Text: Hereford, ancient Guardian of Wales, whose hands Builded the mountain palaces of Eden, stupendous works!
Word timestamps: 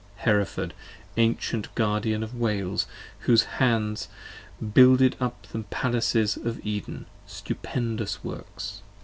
Hereford, 0.15 0.73
ancient 1.15 1.75
Guardian 1.75 2.23
of 2.23 2.33
Wales, 2.33 2.87
whose 3.19 3.43
hands 3.43 4.07
Builded 4.73 5.13
the 5.19 5.25
mountain 5.25 5.65
palaces 5.65 6.37
of 6.37 6.59
Eden, 6.65 7.05
stupendous 7.27 8.23
works! 8.23 8.81